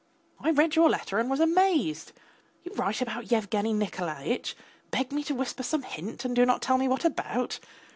[0.39, 2.11] I read your letter and was amazed.
[2.63, 4.55] You write about Yevgeny Nikolaitch,
[4.89, 7.59] beg me to whisper some hint, and do not tell me what about.